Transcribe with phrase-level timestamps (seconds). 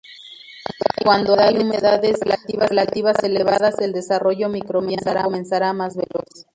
[1.03, 2.19] Cuando hay humedades
[2.59, 6.47] relativas elevadas, el desarrollo microbiano comenzará más veloz.